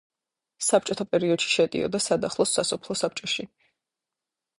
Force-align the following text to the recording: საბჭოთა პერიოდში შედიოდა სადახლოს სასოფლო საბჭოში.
საბჭოთა 0.67 1.05
პერიოდში 1.09 1.51
შედიოდა 1.55 2.01
სადახლოს 2.05 2.55
სასოფლო 2.59 2.97
საბჭოში. 3.03 3.47